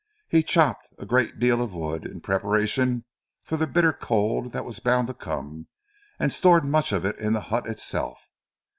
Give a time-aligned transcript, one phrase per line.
[0.29, 3.05] He chopped a great deal of wood, in preparation
[3.43, 5.67] for the bitter cold that was bound to come
[6.17, 8.17] and stored much of it in the hut itself.